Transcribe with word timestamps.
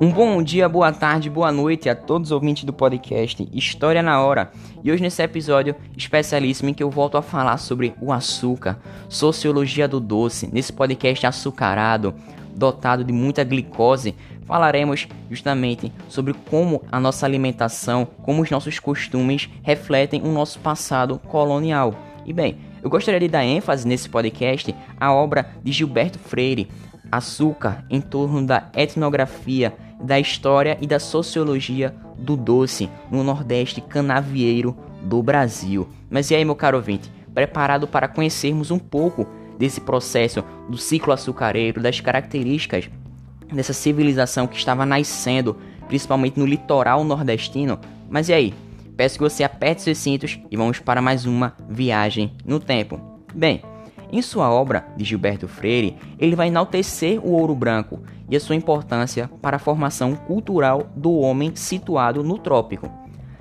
Um 0.00 0.10
bom 0.10 0.42
dia, 0.42 0.68
boa 0.68 0.92
tarde, 0.92 1.30
boa 1.30 1.52
noite 1.52 1.88
a 1.88 1.94
todos 1.94 2.28
os 2.28 2.32
ouvintes 2.32 2.64
do 2.64 2.72
podcast 2.72 3.48
História 3.52 4.02
na 4.02 4.20
Hora. 4.20 4.50
E 4.82 4.90
hoje 4.90 5.00
nesse 5.00 5.22
episódio 5.22 5.76
especialíssimo 5.96 6.68
em 6.68 6.74
que 6.74 6.82
eu 6.82 6.90
volto 6.90 7.16
a 7.16 7.22
falar 7.22 7.58
sobre 7.58 7.94
o 8.00 8.12
açúcar, 8.12 8.76
sociologia 9.08 9.86
do 9.86 10.00
doce, 10.00 10.48
nesse 10.52 10.72
podcast 10.72 11.24
açucarado, 11.24 12.12
dotado 12.56 13.04
de 13.04 13.12
muita 13.12 13.44
glicose, 13.44 14.16
falaremos 14.44 15.06
justamente 15.30 15.92
sobre 16.08 16.34
como 16.50 16.82
a 16.90 16.98
nossa 16.98 17.24
alimentação, 17.24 18.04
como 18.22 18.42
os 18.42 18.50
nossos 18.50 18.80
costumes 18.80 19.48
refletem 19.62 20.22
o 20.22 20.32
nosso 20.32 20.58
passado 20.58 21.20
colonial. 21.28 21.94
E 22.26 22.32
bem, 22.32 22.58
eu 22.82 22.90
gostaria 22.90 23.20
de 23.20 23.28
dar 23.28 23.44
ênfase 23.44 23.86
nesse 23.86 24.08
podcast 24.08 24.74
à 24.98 25.12
obra 25.12 25.50
de 25.62 25.70
Gilberto 25.70 26.18
Freire, 26.18 26.68
Açúcar, 27.10 27.84
em 27.88 28.00
torno 28.00 28.46
da 28.46 28.70
etnografia 28.74 29.74
da 30.00 30.20
história 30.20 30.76
e 30.80 30.86
da 30.86 30.98
sociologia 30.98 31.94
do 32.18 32.36
doce 32.36 32.90
no 33.10 33.24
Nordeste 33.24 33.80
canavieiro 33.80 34.76
do 35.02 35.22
Brasil. 35.22 35.88
Mas 36.10 36.30
e 36.30 36.34
aí, 36.34 36.44
meu 36.44 36.54
caro 36.54 36.76
ouvinte, 36.76 37.10
preparado 37.32 37.86
para 37.86 38.08
conhecermos 38.08 38.70
um 38.70 38.78
pouco 38.78 39.26
desse 39.58 39.80
processo 39.80 40.44
do 40.68 40.76
ciclo 40.76 41.12
açucareiro, 41.12 41.80
das 41.80 42.00
características 42.00 42.90
dessa 43.52 43.72
civilização 43.72 44.46
que 44.46 44.56
estava 44.56 44.84
nascendo, 44.84 45.56
principalmente 45.86 46.38
no 46.38 46.46
litoral 46.46 47.04
nordestino? 47.04 47.78
Mas 48.08 48.28
e 48.28 48.32
aí? 48.32 48.54
Peço 48.96 49.18
que 49.18 49.24
você 49.24 49.42
aperte 49.42 49.82
seus 49.82 49.98
cintos 49.98 50.38
e 50.50 50.56
vamos 50.56 50.78
para 50.78 51.02
mais 51.02 51.26
uma 51.26 51.54
viagem 51.68 52.32
no 52.44 52.60
tempo. 52.60 53.00
Bem, 53.34 53.60
em 54.14 54.22
sua 54.22 54.48
obra 54.48 54.86
de 54.96 55.04
Gilberto 55.04 55.48
Freire, 55.48 55.96
ele 56.20 56.36
vai 56.36 56.46
enaltecer 56.46 57.18
o 57.20 57.32
ouro 57.32 57.52
branco 57.52 58.00
e 58.30 58.36
a 58.36 58.40
sua 58.40 58.54
importância 58.54 59.28
para 59.42 59.56
a 59.56 59.58
formação 59.58 60.14
cultural 60.14 60.88
do 60.94 61.12
homem 61.14 61.56
situado 61.56 62.22
no 62.22 62.38
trópico, 62.38 62.88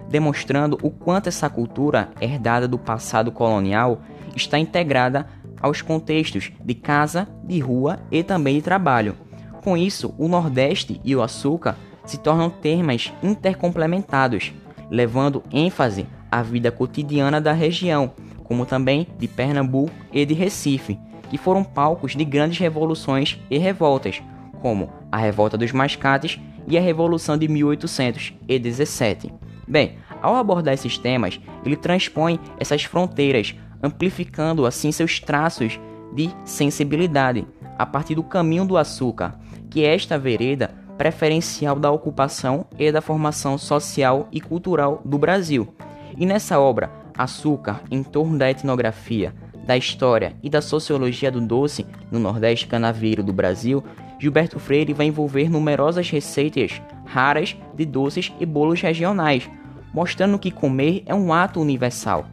demonstrando 0.10 0.80
o 0.82 0.90
quanto 0.90 1.30
essa 1.30 1.48
cultura, 1.48 2.10
herdada 2.20 2.68
do 2.68 2.80
passado 2.80 3.32
colonial, 3.32 4.02
está 4.36 4.58
integrada 4.58 5.28
aos 5.62 5.84
contextos 5.84 6.52
de 6.66 6.74
casa, 6.74 7.28
de 7.44 7.60
rua 7.60 8.00
e 8.10 8.24
também 8.24 8.56
de 8.56 8.64
trabalho. 8.64 9.16
Com 9.64 9.78
isso, 9.78 10.16
o 10.18 10.28
Nordeste 10.28 11.00
e 11.04 11.16
o 11.16 11.22
açúcar 11.22 11.78
se 12.04 12.18
tornam 12.18 12.50
termos 12.50 13.14
intercomplementados, 13.22 14.52
levando 14.90 15.44
ênfase 15.52 16.08
à 16.32 16.42
vida 16.42 16.72
cotidiana 16.72 17.40
da 17.40 17.54
região 17.54 18.12
como 18.54 18.68
também 18.68 19.08
de 19.18 19.28
Pernambuco 19.28 19.92
e 20.12 20.24
de 20.24 20.36
Recife, 20.36 21.00
que 21.28 21.40
foram 21.40 21.64
palcos 21.64 22.16
de 22.16 22.24
grandes 22.24 22.60
revoluções 22.60 23.40
e 23.50 23.58
revoltas, 23.58 24.22
como 24.62 24.92
a 25.12 25.18
Revolta 25.18 25.58
dos 25.58 25.72
Mascates 25.72 26.40
e 26.68 26.78
a 26.78 26.82
Revolução 26.82 27.36
de 27.36 27.48
1817. 27.48 29.34
Bem, 29.68 29.98
ao 30.22 30.36
abordar 30.36 30.76
esses 30.76 31.00
temas, 31.00 31.42
ele 31.66 31.76
transpõe 31.76 32.40
essas 32.60 32.84
fronteiras, 32.84 33.56
amplificando 33.82 34.68
assim 34.68 34.92
seus 34.92 35.20
traços 35.20 35.80
de 36.14 36.30
sensibilidade 36.46 37.48
a 37.76 37.88
partir 37.88 38.14
do 38.14 38.22
caminho 38.22 38.66
do 38.66 38.78
açúcar, 38.78 39.34
que 39.68 39.84
é 39.84 39.96
esta 39.96 40.20
vereda 40.20 40.76
preferencial 40.96 41.80
da 41.80 41.90
ocupação 41.90 42.68
e 42.78 42.92
da 42.92 43.02
formação 43.02 43.58
social 43.58 44.28
e 44.32 44.40
cultural 44.40 45.02
do 45.04 45.18
Brasil. 45.18 45.74
E 46.16 46.24
nessa 46.24 46.60
obra, 46.60 47.02
açúcar 47.18 47.82
em 47.90 48.04
torno 48.04 48.38
da 48.38 48.50
etnografia, 48.50 49.34
da 49.66 49.78
história 49.78 50.36
e 50.44 50.50
da 50.50 50.62
sociologia 50.62 51.32
do 51.32 51.40
doce 51.40 51.86
no 52.12 52.20
Nordeste 52.20 52.68
Canaveiro 52.68 53.24
do 53.24 53.32
Brasil, 53.32 53.84
Gilberto 54.20 54.60
Freire 54.60 54.94
vai 54.94 55.08
envolver 55.08 55.50
numerosas 55.50 56.10
receitas 56.10 56.82
raras 57.06 57.56
de 57.76 57.86
doces 57.86 58.32
e 58.40 58.46
bolos 58.46 58.82
regionais, 58.82 59.50
mostrando 59.94 60.40
que 60.40 60.52
comer 60.52 61.04
é 61.06 61.14
um 61.14 61.34
ato 61.34 61.60
universal, 61.60 62.26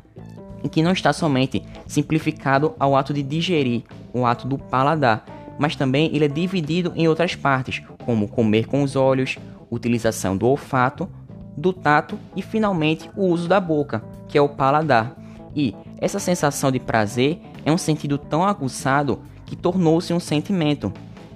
e 0.63 0.69
que 0.69 0.83
não 0.83 0.93
está 0.93 1.13
somente 1.13 1.63
simplificado 1.87 2.75
ao 2.79 2.97
ato 2.97 3.13
de 3.13 3.23
digerir, 3.23 3.83
o 4.13 4.27
ato 4.27 4.47
do 4.47 4.59
paladar, 4.59 5.25
mas 5.59 5.77
também 5.77 6.11
ele 6.15 6.25
é 6.25 6.29
dividido 6.29 6.93
em 6.97 7.07
outras 7.07 7.35
partes, 7.35 7.83
como 8.05 8.29
comer 8.29 8.67
com 8.67 8.83
os 8.83 8.97
olhos, 8.97 9.37
utilização 9.71 10.37
do 10.37 10.47
olfato, 10.47 11.09
do 11.57 11.73
tato 11.73 12.19
e 12.35 12.43
finalmente 12.43 13.11
o 13.17 13.27
uso 13.27 13.49
da 13.49 13.61
boca, 13.61 14.03
que 14.31 14.39
é 14.39 14.41
o 14.41 14.49
paladar. 14.49 15.17
E 15.55 15.75
essa 15.99 16.21
sensação 16.21 16.71
de 16.71 16.79
prazer 16.79 17.41
é 17.65 17.73
um 17.73 17.77
sentido 17.77 18.17
tão 18.17 18.45
aguçado 18.45 19.21
que 19.45 19.57
tornou-se 19.57 20.13
um 20.13 20.21
sentimento. 20.21 20.93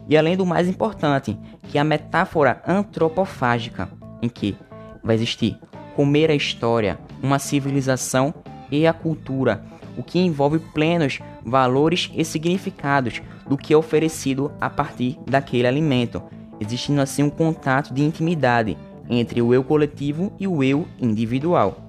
E 0.08 0.16
além 0.16 0.36
do 0.36 0.46
mais 0.46 0.68
importante, 0.68 1.36
que 1.68 1.76
é 1.76 1.80
a 1.80 1.84
metáfora 1.84 2.62
antropofágica, 2.66 3.90
em 4.22 4.28
que 4.28 4.56
vai 5.02 5.16
existir 5.16 5.58
comer 5.96 6.30
a 6.30 6.34
história, 6.34 6.98
uma 7.22 7.38
civilização 7.38 8.32
e 8.70 8.86
a 8.86 8.92
cultura, 8.92 9.64
o 9.96 10.02
que 10.02 10.18
envolve 10.18 10.58
plenos 10.58 11.20
valores 11.44 12.10
e 12.14 12.24
significados 12.24 13.20
do 13.48 13.56
que 13.56 13.72
é 13.72 13.76
oferecido 13.76 14.52
a 14.60 14.70
partir 14.70 15.18
daquele 15.26 15.66
alimento, 15.66 16.22
existindo 16.60 17.00
assim 17.00 17.22
um 17.22 17.30
contato 17.30 17.92
de 17.92 18.02
intimidade 18.02 18.76
entre 19.08 19.42
o 19.42 19.52
eu 19.52 19.62
coletivo 19.62 20.32
e 20.38 20.48
o 20.48 20.62
eu 20.62 20.86
individual 21.00 21.83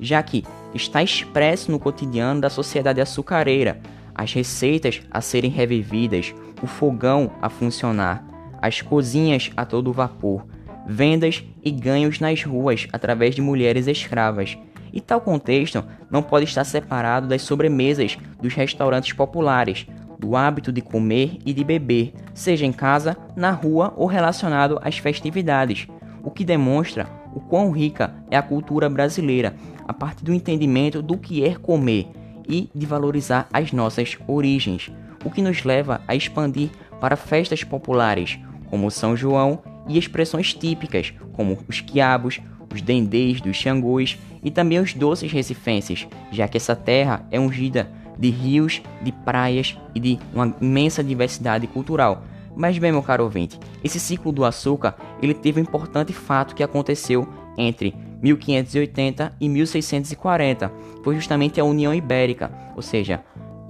já 0.00 0.22
que 0.22 0.44
está 0.74 1.02
expresso 1.02 1.70
no 1.70 1.78
cotidiano 1.78 2.40
da 2.40 2.50
sociedade 2.50 3.00
açucareira, 3.00 3.80
as 4.14 4.32
receitas 4.32 5.00
a 5.10 5.20
serem 5.20 5.50
revividas, 5.50 6.34
o 6.62 6.66
fogão 6.66 7.30
a 7.40 7.48
funcionar, 7.48 8.24
as 8.60 8.80
cozinhas 8.80 9.50
a 9.56 9.64
todo 9.64 9.92
vapor, 9.92 10.46
vendas 10.86 11.44
e 11.62 11.70
ganhos 11.70 12.20
nas 12.20 12.42
ruas 12.42 12.86
através 12.92 13.34
de 13.34 13.42
mulheres 13.42 13.86
escravas. 13.86 14.58
E 14.92 15.00
tal 15.00 15.20
contexto 15.20 15.84
não 16.10 16.22
pode 16.22 16.46
estar 16.46 16.64
separado 16.64 17.28
das 17.28 17.42
sobremesas 17.42 18.18
dos 18.42 18.54
restaurantes 18.54 19.12
populares, 19.12 19.86
do 20.18 20.36
hábito 20.36 20.70
de 20.72 20.82
comer 20.82 21.38
e 21.46 21.52
de 21.54 21.64
beber, 21.64 22.12
seja 22.34 22.66
em 22.66 22.72
casa, 22.72 23.16
na 23.34 23.50
rua 23.50 23.94
ou 23.96 24.06
relacionado 24.06 24.78
às 24.82 24.98
festividades, 24.98 25.86
o 26.22 26.30
que 26.30 26.44
demonstra 26.44 27.06
o 27.34 27.40
quão 27.40 27.70
rica 27.70 28.12
é 28.30 28.36
a 28.36 28.42
cultura 28.42 28.90
brasileira 28.90 29.54
a 29.90 29.92
partir 29.92 30.22
do 30.22 30.32
entendimento 30.32 31.02
do 31.02 31.18
que 31.18 31.44
é 31.44 31.56
comer 31.56 32.06
e 32.48 32.70
de 32.72 32.86
valorizar 32.86 33.48
as 33.52 33.72
nossas 33.72 34.16
origens, 34.28 34.88
o 35.24 35.30
que 35.32 35.42
nos 35.42 35.64
leva 35.64 36.00
a 36.06 36.14
expandir 36.14 36.70
para 37.00 37.16
festas 37.16 37.64
populares, 37.64 38.38
como 38.68 38.88
São 38.88 39.16
João, 39.16 39.60
e 39.88 39.98
expressões 39.98 40.54
típicas, 40.54 41.12
como 41.32 41.58
os 41.68 41.80
quiabos, 41.80 42.40
os 42.72 42.80
dendês 42.80 43.40
dos 43.40 43.56
xangôs 43.56 44.16
e 44.44 44.48
também 44.48 44.78
os 44.78 44.94
doces 44.94 45.32
recifenses, 45.32 46.06
já 46.30 46.46
que 46.46 46.56
essa 46.56 46.76
terra 46.76 47.26
é 47.28 47.40
ungida 47.40 47.90
de 48.16 48.30
rios, 48.30 48.80
de 49.02 49.10
praias 49.10 49.76
e 49.92 49.98
de 49.98 50.20
uma 50.32 50.54
imensa 50.60 51.02
diversidade 51.02 51.66
cultural. 51.66 52.22
Mas 52.54 52.78
bem, 52.78 52.92
meu 52.92 53.02
caro 53.02 53.24
ouvinte, 53.24 53.58
esse 53.82 53.98
ciclo 53.98 54.30
do 54.30 54.44
açúcar, 54.44 54.94
ele 55.20 55.34
teve 55.34 55.58
um 55.58 55.64
importante 55.64 56.12
fato 56.12 56.54
que 56.54 56.62
aconteceu 56.62 57.28
entre 57.60 57.94
1580 58.22 59.32
e 59.40 59.48
1640. 59.48 60.72
Foi 61.02 61.14
justamente 61.14 61.60
a 61.60 61.64
União 61.64 61.94
Ibérica, 61.94 62.50
ou 62.74 62.82
seja, 62.82 63.22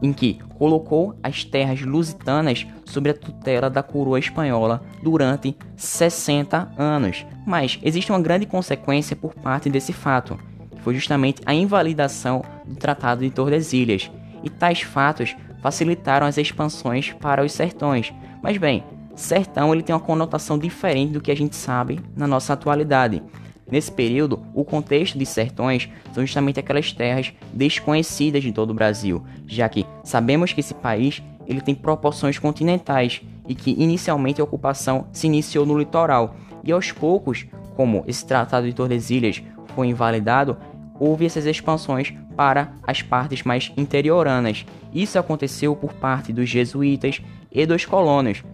em 0.02 0.12
que 0.12 0.38
colocou 0.58 1.14
as 1.22 1.44
terras 1.44 1.80
lusitanas 1.82 2.66
sob 2.84 3.10
a 3.10 3.14
tutela 3.14 3.70
da 3.70 3.82
coroa 3.82 4.18
espanhola 4.18 4.82
durante 5.02 5.56
60 5.76 6.72
anos. 6.76 7.24
Mas 7.46 7.78
existe 7.82 8.10
uma 8.10 8.20
grande 8.20 8.46
consequência 8.46 9.14
por 9.14 9.34
parte 9.34 9.68
desse 9.68 9.92
fato, 9.92 10.38
que 10.74 10.82
foi 10.82 10.94
justamente 10.94 11.42
a 11.44 11.54
invalidação 11.54 12.42
do 12.66 12.76
Tratado 12.76 13.22
de 13.22 13.30
Tordesilhas. 13.30 14.10
E 14.42 14.48
tais 14.48 14.80
fatos 14.80 15.36
facilitaram 15.62 16.26
as 16.26 16.38
expansões 16.38 17.12
para 17.12 17.44
os 17.44 17.52
sertões. 17.52 18.12
Mas 18.43 18.56
bem, 18.56 18.82
sertão 19.14 19.72
ele 19.72 19.82
tem 19.82 19.94
uma 19.94 20.00
conotação 20.00 20.58
diferente 20.58 21.12
do 21.12 21.20
que 21.20 21.31
a 21.31 21.36
gente 21.36 21.54
sabe 21.54 22.00
na 22.16 22.26
nossa 22.26 22.54
atualidade. 22.54 23.22
Nesse 23.70 23.90
período, 23.93 24.43
o 24.55 24.64
contexto 24.64 25.19
de 25.19 25.25
sertões 25.25 25.88
são 26.12 26.25
justamente 26.25 26.58
aquelas 26.58 26.93
terras 26.93 27.32
desconhecidas 27.52 28.43
de 28.43 28.52
todo 28.52 28.70
o 28.70 28.75
Brasil, 28.75 29.25
já 29.46 29.69
que 29.69 29.87
sabemos 30.02 30.52
que 30.52 30.61
esse 30.61 30.75
país 30.75 31.22
ele 31.46 31.61
tem 31.61 31.75
proporções 31.75 32.38
continentais 32.38 33.22
e 33.49 33.55
que 33.55 33.70
inicialmente 33.72 34.40
a 34.40 34.44
ocupação 34.44 35.06
se 35.12 35.26
iniciou 35.26 35.64
no 35.64 35.78
litoral 35.78 36.37
e 36.62 36.72
aos 36.72 36.93
poucos, 36.93 37.46
como 37.76 38.05
esse 38.06 38.26
Tratado 38.26 38.67
de 38.67 38.72
Tordesilhas 38.72 39.43
foi 39.75 39.88
invalidado, 39.88 40.56
houve 40.99 41.25
essas 41.25 41.46
expansões 41.46 42.12
para 42.37 42.75
as 42.87 43.02
partes 43.02 43.43
mais 43.43 43.72
interioranas. 43.76 44.67
Isso 44.93 45.19
aconteceu 45.19 45.75
por 45.75 45.94
parte 45.94 46.32
dos 46.32 46.49
jesuítas 46.49 47.20
e 47.50 47.64
dos 47.64 47.84
colonos. 47.84 48.44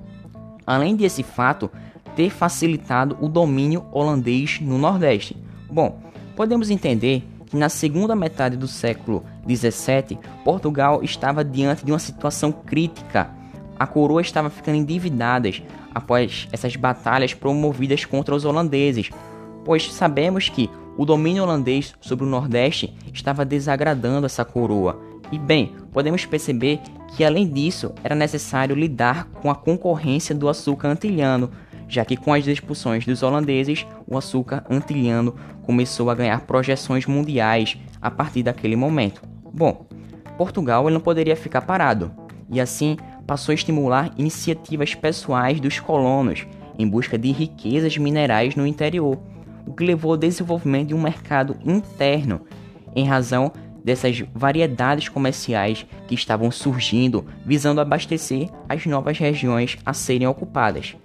Além 0.66 0.96
desse 0.96 1.22
fato, 1.22 1.70
ter 2.16 2.30
facilitado 2.30 3.16
o 3.20 3.28
domínio 3.28 3.86
holandês 3.92 4.58
no 4.60 4.78
Nordeste. 4.78 5.36
Bom, 5.70 6.00
podemos 6.34 6.70
entender 6.70 7.22
que 7.46 7.56
na 7.56 7.68
segunda 7.68 8.16
metade 8.16 8.56
do 8.56 8.66
século 8.66 9.22
XVII, 9.48 10.18
Portugal 10.42 11.04
estava 11.04 11.44
diante 11.44 11.84
de 11.84 11.92
uma 11.92 11.98
situação 12.00 12.50
crítica 12.50 13.30
a 13.78 13.86
coroa 13.86 14.22
estava 14.22 14.48
ficando 14.48 14.78
endividada 14.78 15.50
após 15.94 16.48
essas 16.50 16.76
batalhas 16.76 17.34
promovidas 17.34 18.04
contra 18.04 18.34
os 18.34 18.44
holandeses, 18.44 19.10
pois 19.64 19.92
sabemos 19.92 20.48
que 20.48 20.70
o 20.96 21.04
domínio 21.04 21.42
holandês 21.42 21.94
sobre 22.00 22.24
o 22.24 22.28
Nordeste 22.28 22.94
estava 23.12 23.44
desagradando 23.44 24.26
essa 24.26 24.44
coroa. 24.44 24.98
E 25.30 25.38
bem, 25.38 25.74
podemos 25.92 26.24
perceber 26.24 26.80
que 27.14 27.24
além 27.24 27.46
disso 27.46 27.92
era 28.02 28.14
necessário 28.14 28.74
lidar 28.74 29.26
com 29.42 29.50
a 29.50 29.54
concorrência 29.54 30.34
do 30.34 30.48
açúcar 30.48 30.88
antilhano, 30.88 31.50
já 31.88 32.04
que 32.04 32.16
com 32.16 32.32
as 32.32 32.46
expulsões 32.46 33.04
dos 33.04 33.22
holandeses, 33.22 33.86
o 34.06 34.16
açúcar 34.16 34.64
antilhano 34.68 35.34
começou 35.62 36.10
a 36.10 36.14
ganhar 36.14 36.40
projeções 36.42 37.06
mundiais 37.06 37.76
a 38.00 38.10
partir 38.10 38.42
daquele 38.42 38.76
momento. 38.76 39.22
Bom, 39.52 39.86
Portugal 40.36 40.84
ele 40.84 40.94
não 40.94 41.00
poderia 41.00 41.36
ficar 41.36 41.62
parado, 41.62 42.12
e 42.50 42.60
assim 42.60 42.96
passou 43.26 43.52
a 43.52 43.54
estimular 43.54 44.12
iniciativas 44.16 44.94
pessoais 44.94 45.60
dos 45.60 45.80
colonos 45.80 46.46
em 46.78 46.88
busca 46.88 47.18
de 47.18 47.32
riquezas 47.32 47.96
minerais 47.96 48.54
no 48.54 48.66
interior, 48.66 49.18
o 49.66 49.72
que 49.72 49.84
levou 49.84 50.12
ao 50.12 50.16
desenvolvimento 50.16 50.88
de 50.88 50.94
um 50.94 51.00
mercado 51.00 51.56
interno 51.64 52.42
em 52.94 53.06
razão 53.06 53.52
dessas 53.84 54.22
variedades 54.34 55.08
comerciais 55.08 55.86
que 56.08 56.14
estavam 56.14 56.50
surgindo, 56.50 57.24
visando 57.44 57.80
abastecer 57.80 58.48
as 58.68 58.84
novas 58.84 59.18
regiões 59.18 59.78
a 59.86 59.92
serem 59.92 60.26
ocupadas. 60.26 60.96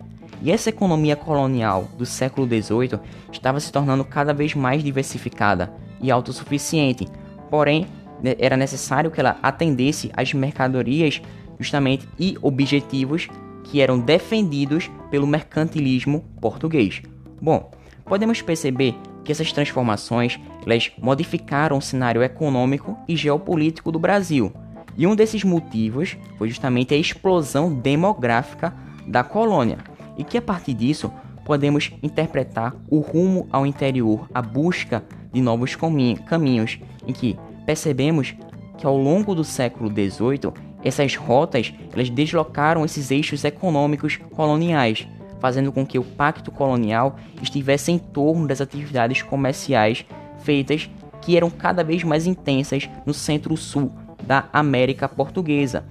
E 0.42 0.52
essa 0.52 0.70
economia 0.70 1.16
colonial 1.16 1.88
do 1.98 2.06
século 2.06 2.48
XVIII 2.48 3.00
estava 3.32 3.60
se 3.60 3.72
tornando 3.72 4.04
cada 4.04 4.34
vez 4.34 4.56
mais 4.56 4.84
diversificada 4.84 5.72
e 6.02 6.10
autossuficiente, 6.10 7.08
porém 7.50 7.86
né, 8.24 8.36
era 8.40 8.58
necessário 8.58 9.12
que 9.12 9.20
ela 9.20 9.38
atendesse 9.44 10.12
às 10.16 10.34
mercadorias 10.34 11.22
justamente 11.60 12.08
e 12.18 12.36
objetivos 12.42 13.28
que 13.64 13.80
eram 13.80 14.00
defendidos 14.00 14.90
pelo 15.12 15.28
mercantilismo 15.28 16.26
português. 16.42 17.04
Bom, 17.40 17.72
podemos 18.04 18.42
perceber 18.42 18.96
que 19.24 19.32
essas 19.32 19.52
transformações 19.52 20.40
elas 20.66 20.92
modificaram 20.98 21.78
o 21.78 21.82
cenário 21.82 22.24
econômico 22.24 22.98
e 23.08 23.16
geopolítico 23.16 23.92
do 23.92 24.00
Brasil. 24.00 24.52
E 24.98 25.06
um 25.06 25.16
desses 25.16 25.44
motivos 25.44 26.18
foi 26.38 26.50
justamente 26.50 26.94
a 26.94 26.98
explosão 26.98 27.74
demográfica 27.74 28.74
da 29.08 29.24
colônia, 29.24 29.78
e 30.18 30.24
que 30.24 30.38
a 30.38 30.42
partir 30.42 30.74
disso 30.74 31.12
podemos 31.46 31.92
interpretar 32.02 32.76
o 32.90 33.00
rumo 33.00 33.48
ao 33.52 33.66
interior, 33.66 34.30
a 34.34 34.42
busca 34.42 35.04
de 35.34 35.42
novos 35.42 35.76
caminhos, 35.76 36.80
em 37.08 37.14
que 37.14 37.38
percebemos 37.66 38.36
que 38.78 38.86
ao 38.86 38.98
longo 38.98 39.34
do 39.36 39.44
século 39.44 39.90
XVIII 39.90 40.54
essas 40.84 41.16
rotas 41.16 41.74
elas 41.94 42.10
deslocaram 42.10 42.84
esses 42.84 43.12
eixos 43.12 43.44
econômicos 43.44 44.18
coloniais, 44.36 45.08
fazendo 45.40 45.72
com 45.72 45.86
que 45.86 46.00
o 46.00 46.04
pacto 46.04 46.52
colonial 46.52 47.16
estivesse 47.42 47.92
em 47.92 47.98
torno 47.98 48.48
das 48.48 48.62
atividades 48.62 49.22
comerciais 49.22 50.06
feitas 50.40 50.90
que 51.22 51.38
eram 51.38 51.50
cada 51.50 51.84
vez 51.84 52.04
mais 52.04 52.26
intensas 52.26 52.90
no 53.06 53.14
centro-sul 53.14 53.92
da 54.26 54.48
América 54.52 55.08
Portuguesa, 55.08 55.86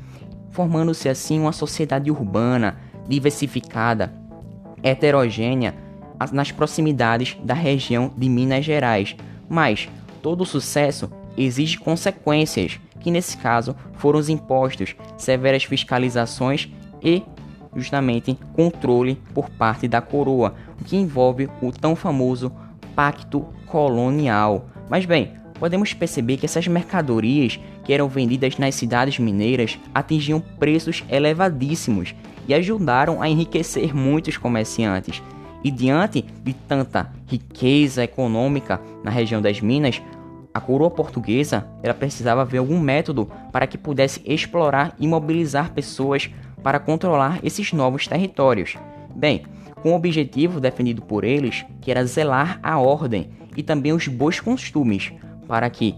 formando-se 0.50 1.08
assim 1.08 1.38
uma 1.38 1.52
sociedade 1.52 2.11
urbana, 2.11 2.76
diversificada, 3.10 4.14
heterogênea 4.82 5.74
nas 6.32 6.52
proximidades 6.52 7.36
da 7.42 7.54
região 7.54 8.12
de 8.16 8.28
Minas 8.28 8.64
Gerais. 8.64 9.16
Mas 9.48 9.88
todo 10.22 10.46
sucesso 10.46 11.10
exige 11.36 11.76
consequências, 11.76 12.78
que 13.00 13.10
nesse 13.10 13.36
caso 13.36 13.74
foram 13.94 14.20
os 14.20 14.28
impostos, 14.28 14.94
severas 15.18 15.64
fiscalizações 15.64 16.68
e 17.02 17.22
justamente 17.74 18.38
controle 18.52 19.20
por 19.34 19.50
parte 19.50 19.88
da 19.88 20.00
coroa, 20.00 20.54
o 20.80 20.84
que 20.84 20.96
envolve 20.96 21.48
o 21.60 21.72
tão 21.72 21.96
famoso 21.96 22.52
pacto 22.94 23.46
colonial. 23.66 24.68
Mas 24.88 25.04
bem, 25.04 25.32
podemos 25.58 25.94
perceber 25.94 26.36
que 26.36 26.46
essas 26.46 26.66
mercadorias 26.68 27.58
que 27.84 27.92
eram 27.92 28.08
vendidas 28.08 28.56
nas 28.58 28.74
cidades 28.74 29.18
mineiras 29.18 29.78
atingiam 29.94 30.40
preços 30.40 31.04
elevadíssimos 31.08 32.14
e 32.46 32.54
ajudaram 32.54 33.20
a 33.20 33.28
enriquecer 33.28 33.94
muitos 33.94 34.37
comerciantes. 34.37 35.22
E 35.62 35.70
diante 35.70 36.22
de 36.42 36.54
tanta 36.54 37.12
riqueza 37.26 38.02
econômica 38.02 38.81
na 39.04 39.10
região 39.10 39.42
das 39.42 39.60
Minas, 39.60 40.00
a 40.52 40.60
coroa 40.60 40.90
portuguesa 40.90 41.66
ela 41.82 41.94
precisava 41.94 42.44
ver 42.44 42.58
algum 42.58 42.81
método 42.81 43.31
para 43.52 43.66
que 43.66 43.78
pudesse 43.78 44.20
explorar 44.25 44.94
e 44.98 45.06
mobilizar 45.06 45.72
pessoas 45.72 46.31
para 46.62 46.78
controlar 46.78 47.38
esses 47.42 47.72
novos 47.72 48.06
territórios. 48.06 48.76
Bem, 49.14 49.44
com 49.82 49.93
o 49.93 49.96
objetivo 49.96 50.60
definido 50.60 51.02
por 51.02 51.25
eles, 51.25 51.64
que 51.81 51.90
era 51.90 52.04
zelar 52.04 52.58
a 52.62 52.78
ordem 52.78 53.31
e 53.56 53.62
também 53.62 53.93
os 53.93 54.08
bons 54.08 54.40
costumes, 54.40 55.12
para 55.46 55.69
que 55.70 55.94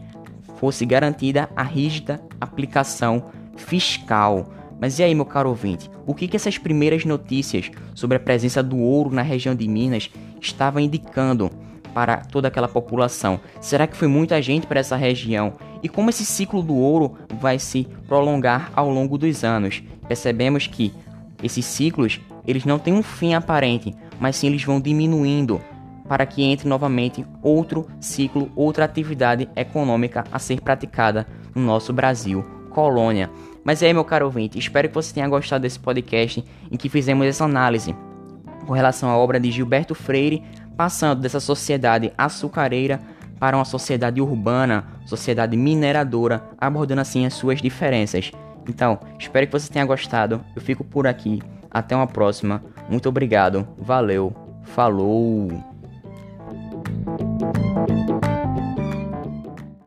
fosse 0.56 0.86
garantida 0.86 1.48
a 1.56 1.62
rígida 1.62 2.20
aplicação 2.40 3.26
fiscal. 3.56 4.48
Mas 4.82 4.98
e 4.98 5.04
aí, 5.04 5.14
meu 5.14 5.24
caro 5.24 5.48
ouvinte, 5.48 5.88
o 6.04 6.12
que, 6.12 6.26
que 6.26 6.34
essas 6.34 6.58
primeiras 6.58 7.04
notícias 7.04 7.70
sobre 7.94 8.16
a 8.16 8.20
presença 8.20 8.60
do 8.64 8.76
ouro 8.78 9.14
na 9.14 9.22
região 9.22 9.54
de 9.54 9.68
Minas 9.68 10.10
estavam 10.40 10.82
indicando 10.82 11.52
para 11.94 12.16
toda 12.16 12.48
aquela 12.48 12.66
população? 12.66 13.38
Será 13.60 13.86
que 13.86 13.96
foi 13.96 14.08
muita 14.08 14.42
gente 14.42 14.66
para 14.66 14.80
essa 14.80 14.96
região? 14.96 15.52
E 15.84 15.88
como 15.88 16.10
esse 16.10 16.26
ciclo 16.26 16.64
do 16.64 16.74
ouro 16.74 17.16
vai 17.38 17.60
se 17.60 17.86
prolongar 18.08 18.72
ao 18.74 18.90
longo 18.90 19.16
dos 19.16 19.44
anos? 19.44 19.80
Percebemos 20.08 20.66
que 20.66 20.92
esses 21.40 21.64
ciclos 21.64 22.20
eles 22.44 22.64
não 22.64 22.80
têm 22.80 22.92
um 22.92 23.04
fim 23.04 23.34
aparente, 23.34 23.94
mas 24.18 24.34
sim 24.34 24.48
eles 24.48 24.64
vão 24.64 24.80
diminuindo 24.80 25.60
para 26.08 26.26
que 26.26 26.42
entre 26.42 26.68
novamente 26.68 27.24
outro 27.40 27.86
ciclo, 28.00 28.50
outra 28.56 28.84
atividade 28.84 29.48
econômica 29.54 30.24
a 30.32 30.40
ser 30.40 30.60
praticada 30.60 31.24
no 31.54 31.62
nosso 31.62 31.92
Brasil, 31.92 32.44
colônia. 32.70 33.30
Mas 33.64 33.82
aí, 33.82 33.92
meu 33.92 34.04
caro 34.04 34.26
ouvinte, 34.26 34.58
espero 34.58 34.88
que 34.88 34.94
você 34.94 35.14
tenha 35.14 35.28
gostado 35.28 35.62
desse 35.62 35.78
podcast 35.78 36.44
em 36.70 36.76
que 36.76 36.88
fizemos 36.88 37.26
essa 37.26 37.44
análise 37.44 37.94
com 38.66 38.72
relação 38.72 39.08
à 39.08 39.16
obra 39.16 39.40
de 39.40 39.50
Gilberto 39.50 39.94
Freire, 39.94 40.42
passando 40.76 41.20
dessa 41.20 41.40
sociedade 41.40 42.12
açucareira 42.16 43.00
para 43.38 43.56
uma 43.56 43.64
sociedade 43.64 44.20
urbana, 44.20 44.84
sociedade 45.04 45.56
mineradora, 45.56 46.44
abordando 46.58 47.00
assim 47.00 47.26
as 47.26 47.34
suas 47.34 47.60
diferenças. 47.60 48.30
Então, 48.68 49.00
espero 49.18 49.46
que 49.46 49.52
você 49.52 49.72
tenha 49.72 49.84
gostado. 49.84 50.40
Eu 50.54 50.62
fico 50.62 50.84
por 50.84 51.06
aqui. 51.06 51.42
Até 51.70 51.96
uma 51.96 52.06
próxima. 52.06 52.62
Muito 52.88 53.08
obrigado. 53.08 53.66
Valeu. 53.78 54.32
Falou. 54.62 55.71